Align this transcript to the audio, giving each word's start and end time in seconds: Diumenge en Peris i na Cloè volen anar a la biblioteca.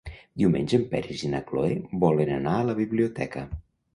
Diumenge 0.43 0.77
en 0.77 0.85
Peris 0.93 1.25
i 1.27 1.29
na 1.33 1.41
Cloè 1.51 1.77
volen 2.05 2.31
anar 2.37 2.57
a 2.61 2.65
la 2.71 2.77
biblioteca. 2.83 3.45